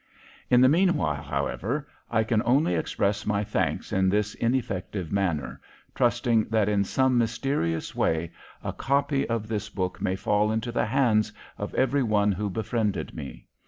In 0.49 0.61
the 0.61 0.67
meanwhile, 0.67 1.21
however, 1.21 1.87
I 2.09 2.23
can 2.23 2.41
only 2.43 2.73
express 2.73 3.23
my 3.23 3.43
thanks 3.43 3.93
in 3.93 4.09
this 4.09 4.33
ineffective 4.33 5.11
manner, 5.11 5.61
trusting 5.93 6.45
that 6.45 6.67
in 6.67 6.83
some 6.83 7.19
mysterious 7.19 7.93
way 7.93 8.31
a 8.63 8.73
copy 8.73 9.29
of 9.29 9.47
this 9.47 9.69
book 9.69 10.01
may 10.01 10.15
fall 10.15 10.51
into 10.51 10.71
the 10.71 10.85
hands 10.87 11.31
of 11.55 11.75
every 11.75 12.01
one 12.01 12.31
who 12.31 12.49
befriended 12.49 13.13
me. 13.13 13.45